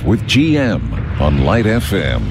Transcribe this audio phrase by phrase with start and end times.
[0.00, 2.22] With GM on Light FM.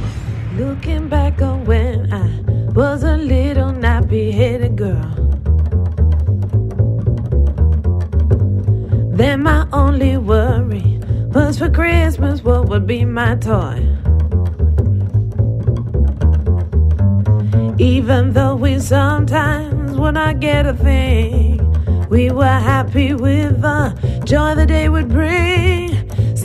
[0.58, 2.28] Looking back on when I
[2.72, 5.14] was a little nappy headed girl.
[9.16, 11.00] Then my only worry
[11.34, 13.78] was for Christmas what would be my toy.
[17.78, 21.60] Even though we sometimes would not get a thing,
[22.10, 25.61] we were happy with the joy the day would bring.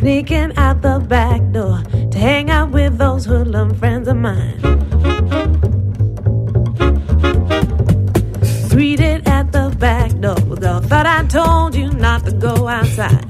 [0.06, 1.82] Sneaking out the back door
[2.12, 4.60] to hang out with those hoodlum friends of mine.
[8.70, 13.26] Greeted at the back door, girl, thought I told you not to go outside.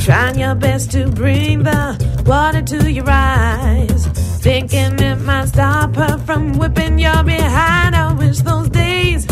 [0.00, 4.06] Trying your best to bring the water to your eyes.
[4.42, 7.94] Thinking it might stop her from whipping your behind.
[7.94, 9.26] I wish those days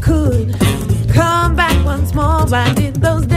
[0.00, 0.58] could
[1.12, 2.46] come back once more.
[2.46, 3.35] Why those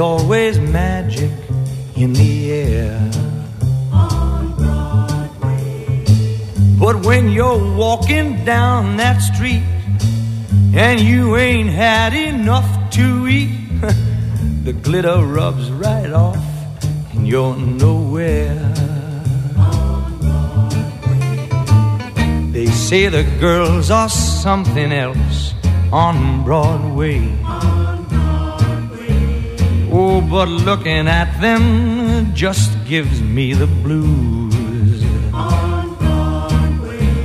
[0.00, 1.30] always magic
[1.96, 3.10] in the air.
[6.78, 9.62] But when you're walking down that street
[10.74, 13.52] and you ain't had enough to eat,
[14.64, 16.38] the glitter rubs right off
[17.12, 18.54] and you're nowhere.
[22.52, 25.54] They say the girls are something else
[25.92, 27.39] on Broadway.
[30.30, 35.02] But looking at them just gives me the blues.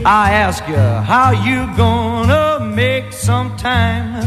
[0.07, 4.25] I ask you, how you gonna make some time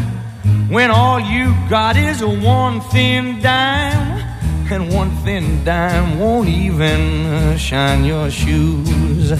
[0.71, 4.23] when all you got is one thin dime?
[4.71, 9.33] And one thin dime won't even shine your shoes.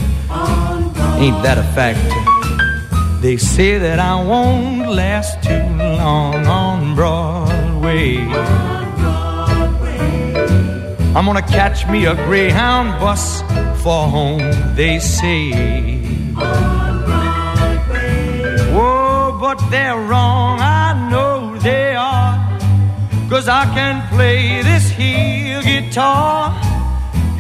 [1.23, 2.03] Ain't that a fact?
[3.23, 8.88] They say that I won't last too long on Broadway.
[11.17, 13.43] I'm gonna catch me a Greyhound bus
[13.83, 14.43] for home,
[14.75, 15.53] they say.
[18.73, 22.37] Oh, but they're wrong, I know they are.
[23.29, 26.51] Cause I can play this here guitar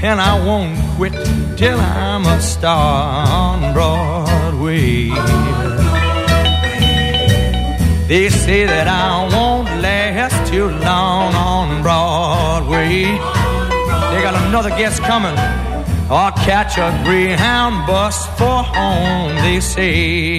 [0.02, 1.12] and I won't quit
[1.56, 5.08] till I'm a star on Broadway.
[8.06, 13.37] They say that I won't last too long on Broadway.
[14.30, 15.34] Got another guest coming.
[16.10, 20.38] I'll catch a Greyhound bus for home, they say.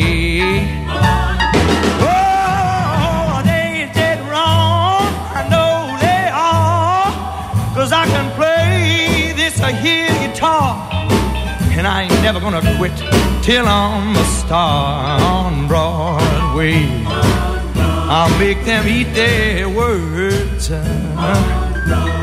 [2.00, 7.10] Oh, they did wrong, I know they are.
[7.74, 10.88] Cause I can play this here guitar.
[11.72, 12.96] And I ain't never gonna quit
[13.42, 16.76] till I'm a star on Broadway.
[17.08, 20.70] I'll make them eat their words.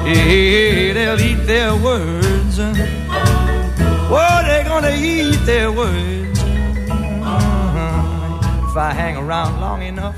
[0.07, 2.59] Yeah, they'll eat their words.
[4.09, 6.39] Oh, they're gonna eat their words.
[7.35, 8.69] Uh-huh.
[8.71, 10.17] If I hang around long enough.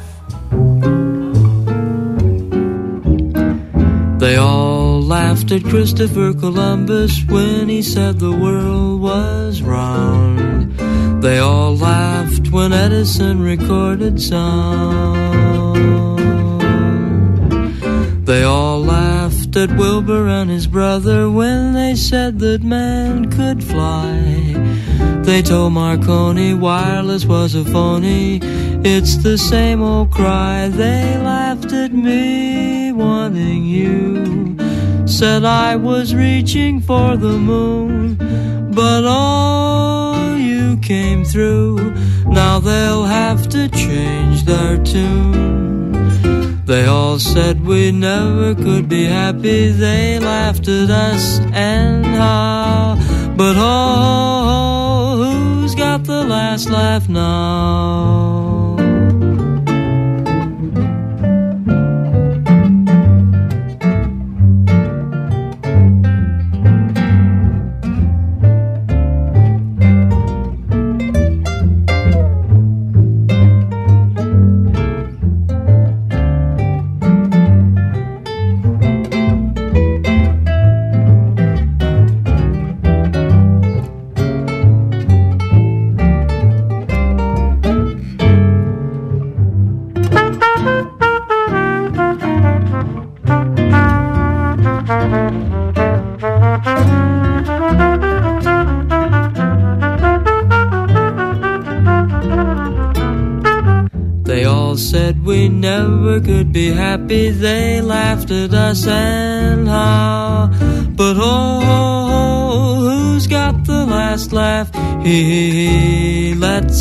[4.18, 10.76] They all laughed at Christopher Columbus when he said the world was round.
[11.22, 15.87] They all laughed when Edison recorded sound.
[19.58, 24.12] At Wilbur and his brother when they said that man could fly.
[25.22, 28.38] They told Marconi wireless was a phony.
[28.84, 30.68] It's the same old cry.
[30.68, 34.56] They laughed at me wanting you.
[35.06, 38.16] Said I was reaching for the moon,
[38.72, 41.94] but all you came through.
[42.26, 46.47] Now they'll have to change their tune.
[46.68, 49.70] They all said we never could be happy.
[49.70, 52.96] They laughed at us and how.
[53.38, 58.47] But oh, who's got the last laugh now?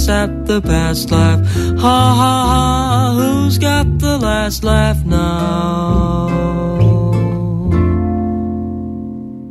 [0.09, 1.39] At the past laugh.
[1.79, 6.27] Ha ha ha, who's got the last laugh now?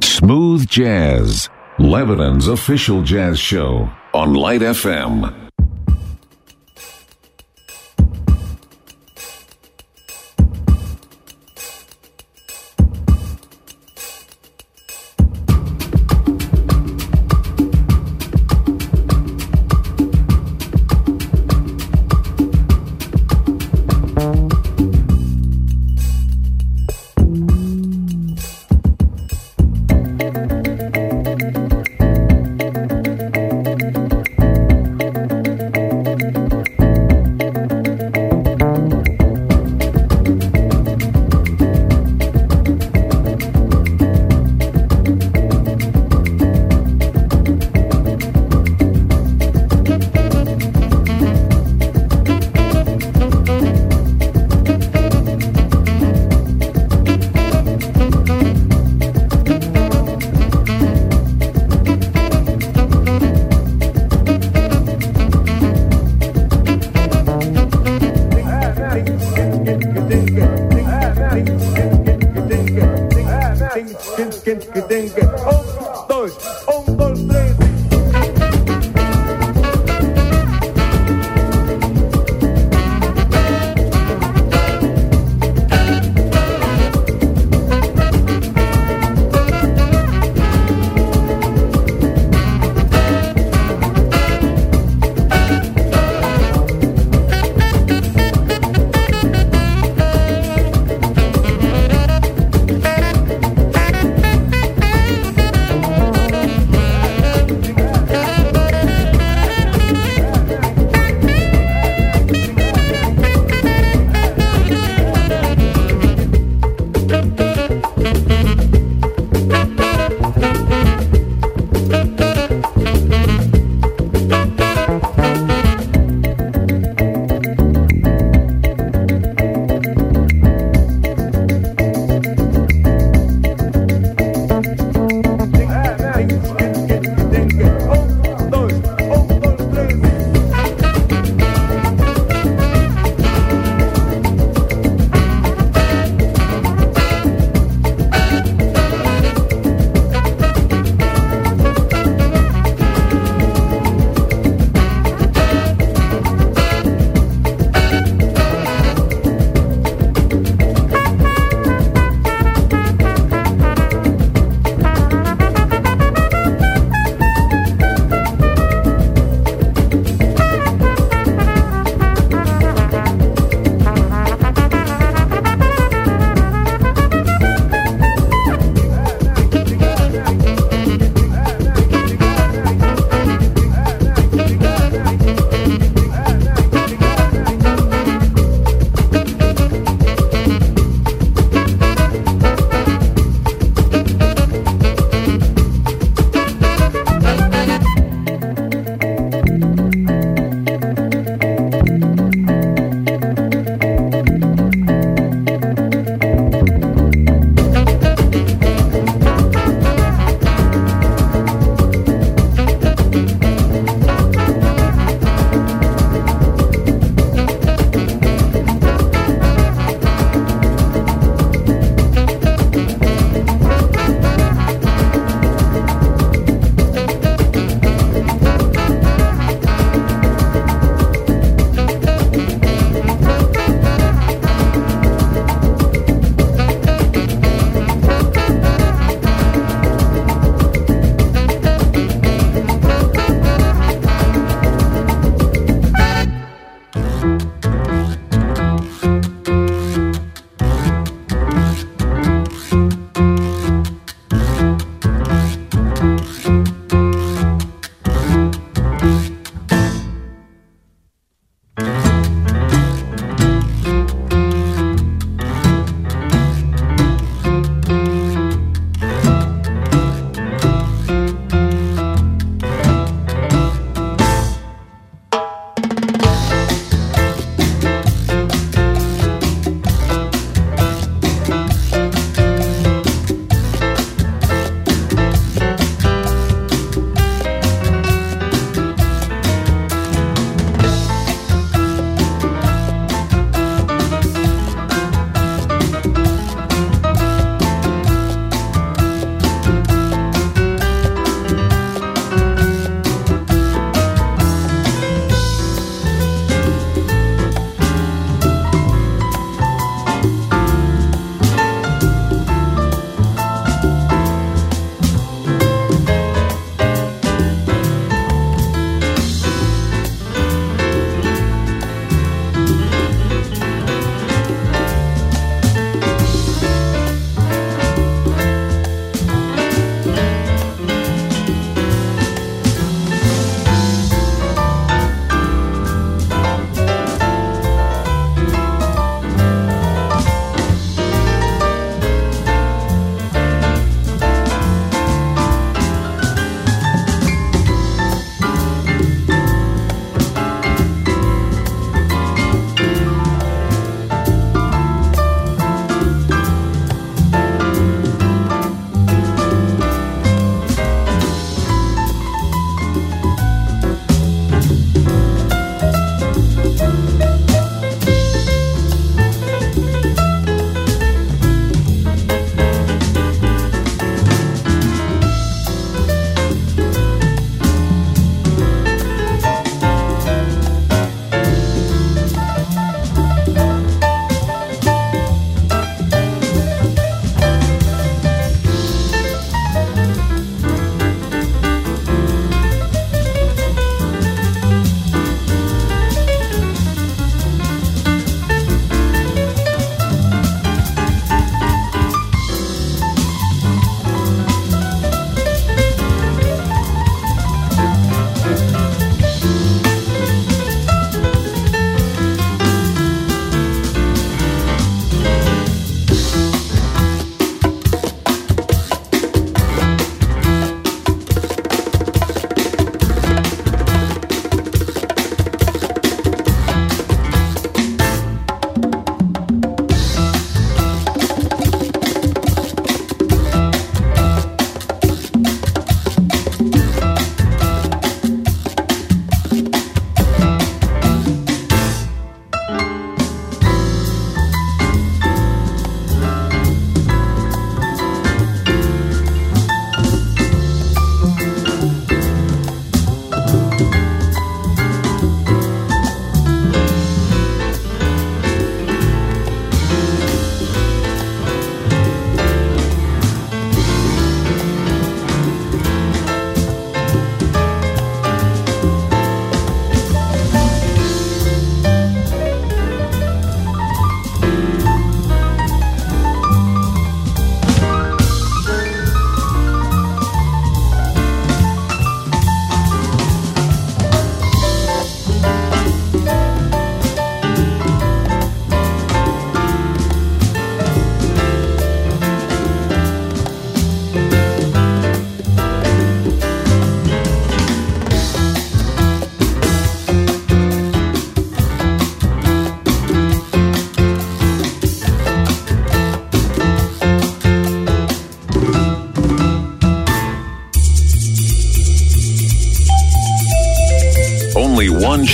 [0.03, 5.45] Smooth Jazz, Lebanon's official jazz show on Light FM.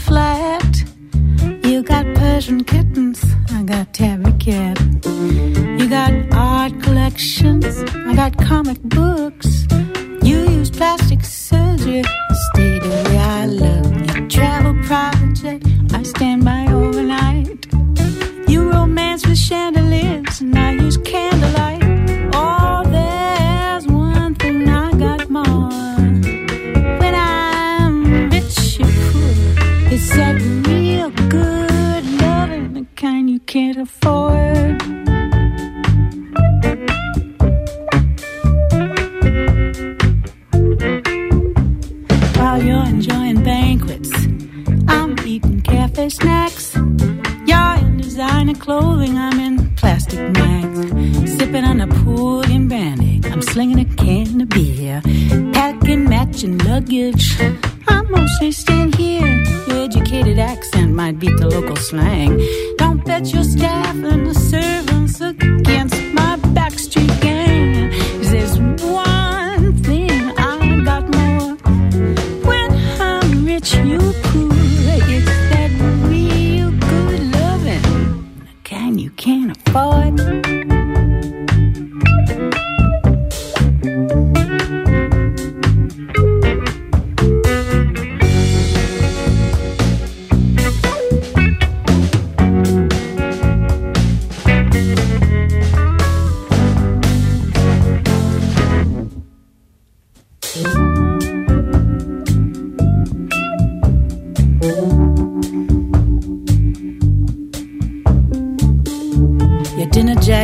[0.00, 0.29] flag.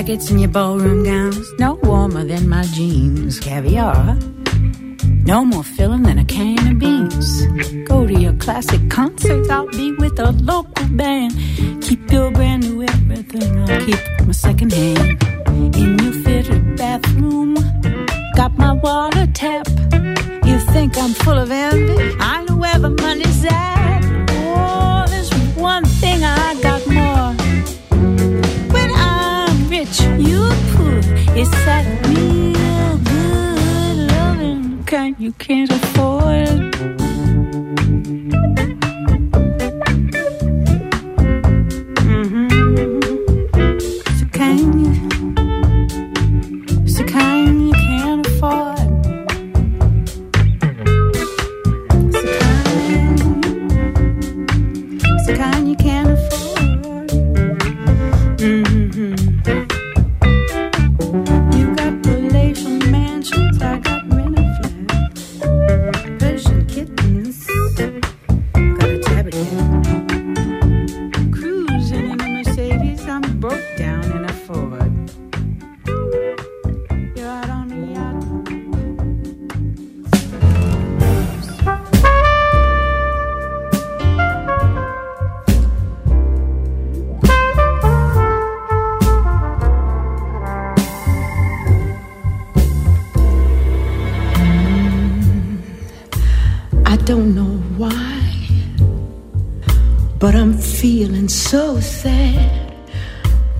[0.07, 3.41] Jackets and your ballroom gowns, no warmer than my jeans.
[3.41, 4.17] Caviar,
[5.25, 7.45] no more filling than a can of beans.
[7.89, 11.33] Go to your classic concerts, I'll be with a local band.
[11.83, 15.21] Keep your brand new everything, I'll keep my second hand.
[15.75, 17.55] In your fitted bathroom,
[18.37, 19.67] got my water tap.
[20.45, 22.17] You think I'm full of envy?
[22.21, 23.76] I know where the money's at.
[31.39, 36.96] It's that real good loving kind you can't afford.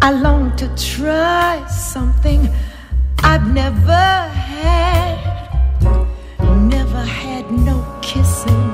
[0.07, 2.49] I long to try something
[3.25, 4.07] I've never
[4.53, 5.19] had.
[6.61, 8.67] Never had no kissing.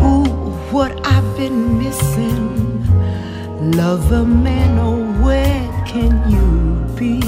[0.00, 0.24] Ooh,
[0.72, 2.46] what I've been missing.
[3.72, 6.48] Love a man, oh, where can you
[6.96, 7.20] be?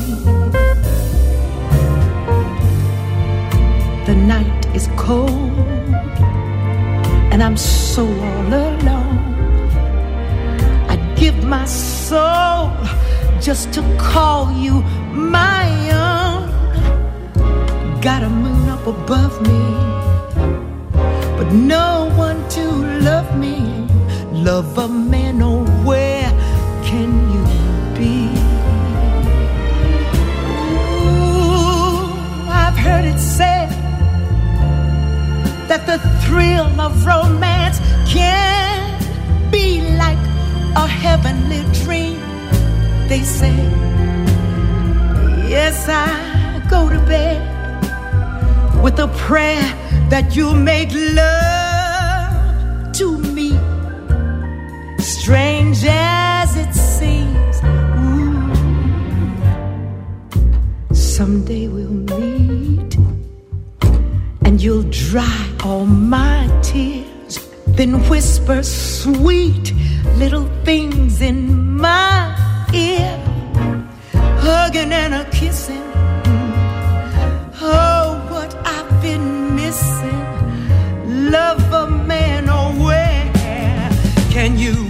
[4.06, 5.52] The night is cold,
[7.30, 9.09] and I'm so all alone
[11.50, 12.70] my soul
[13.40, 14.82] just to call you
[15.12, 16.40] my own.
[18.00, 19.62] Got a moon up above me,
[21.36, 22.64] but no one to
[23.08, 23.56] love me.
[24.32, 26.30] Love a man, oh, where
[26.84, 27.42] can you
[27.98, 28.30] be?
[31.02, 32.12] Ooh,
[32.48, 33.70] I've heard it said
[35.68, 38.69] that the thrill of romance can
[40.76, 42.18] a heavenly dream,
[43.08, 43.54] they say.
[45.48, 47.40] Yes, I go to bed
[48.82, 49.62] with a prayer
[50.08, 53.50] that you make love to me.
[54.98, 57.60] Strange as it seems,
[57.98, 58.54] ooh.
[60.94, 62.96] someday we'll meet
[64.44, 69.69] and you'll dry all my tears, then whisper sweet
[70.20, 72.36] little things in my
[72.74, 73.16] ear,
[74.44, 75.82] hugging and a kissing.
[77.62, 81.30] Oh, what I've been missing.
[81.30, 83.32] Love a man, oh, where
[84.30, 84.89] can you?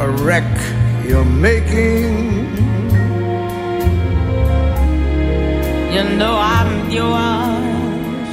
[0.00, 0.50] a wreck
[1.06, 2.08] you're making.
[5.94, 8.28] You know I'm yours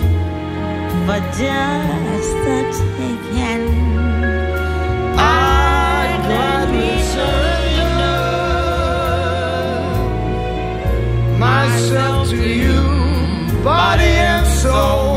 [1.06, 2.60] for just the
[2.96, 3.68] taking.
[5.18, 8.18] I gladly surrender
[11.38, 12.80] myself to you,
[13.62, 15.17] body and soul.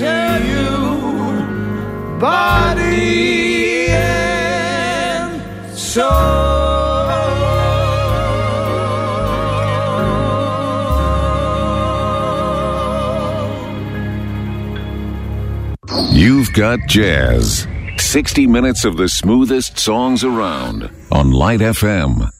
[0.00, 5.42] To you, body and
[5.76, 6.40] soul.
[16.10, 17.66] You've got jazz.
[17.98, 22.30] 60 minutes of the smoothest songs around on Light FM.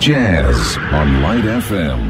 [0.00, 2.09] Jazz on Light FM.